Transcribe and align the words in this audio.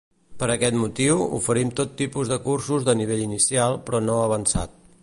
Per 0.43 0.47
aquest 0.53 0.77
motiu, 0.83 1.19
oferim 1.39 1.73
tot 1.81 1.93
tipus 2.01 2.33
de 2.33 2.41
cursos 2.49 2.89
de 2.89 2.97
nivell 3.03 3.23
inicial, 3.29 3.79
però 3.91 4.03
no 4.09 4.19
avançat. 4.29 4.79